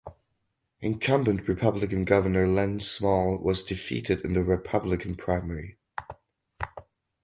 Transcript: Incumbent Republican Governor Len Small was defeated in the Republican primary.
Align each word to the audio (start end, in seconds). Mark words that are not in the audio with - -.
Incumbent 0.79 1.47
Republican 1.47 2.05
Governor 2.05 2.47
Len 2.47 2.79
Small 2.79 3.37
was 3.37 3.63
defeated 3.63 4.21
in 4.21 4.33
the 4.33 4.43
Republican 4.43 5.13
primary. 5.13 5.77